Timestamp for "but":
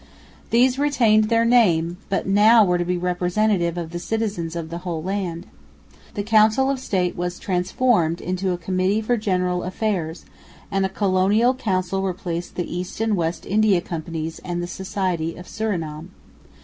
2.09-2.25